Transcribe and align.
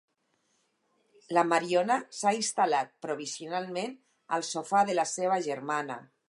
La 1.37 1.43
Mariona 1.49 1.97
s'ha 2.19 2.31
instal·lat 2.37 2.95
provisionalment 3.07 3.95
al 4.39 4.47
sofà 4.49 4.83
de 4.91 4.97
la 5.01 5.07
seva 5.13 5.39
germana. 5.51 6.01